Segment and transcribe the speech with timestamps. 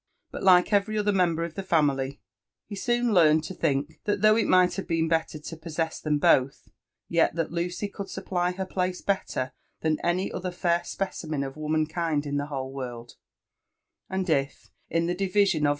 [0.31, 2.19] But, like every other member of, the family,
[2.65, 6.17] he soon learned to think that though it might have been belter to possess them
[6.17, 6.69] both,
[7.07, 9.51] yet that Lucy could supply her place better
[9.81, 13.13] than any other fair specimen of womankind in the whole world;
[14.09, 15.69] and if, ip the division of.